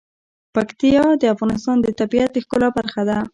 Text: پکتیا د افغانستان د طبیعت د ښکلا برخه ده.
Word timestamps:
پکتیا 0.55 1.05
د 1.21 1.23
افغانستان 1.33 1.77
د 1.81 1.87
طبیعت 1.99 2.29
د 2.33 2.37
ښکلا 2.45 2.69
برخه 2.77 3.01
ده. 3.09 3.17